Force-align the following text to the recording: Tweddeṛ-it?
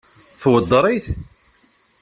Tweddeṛ-it? 0.41 1.07